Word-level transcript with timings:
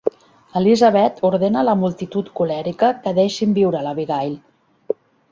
Elizabeth 0.59 1.19
ordena 1.29 1.59
a 1.63 1.65
la 1.67 1.75
multitud 1.81 2.31
colèrica 2.39 2.89
que 3.03 3.13
deixin 3.19 3.53
viure 3.59 3.83
l'Abigail. 3.89 4.33